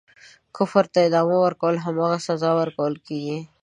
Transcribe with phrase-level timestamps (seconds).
[0.57, 3.39] کفر ته ادامه ورکوي هماغه سزا ورکوله کیږي.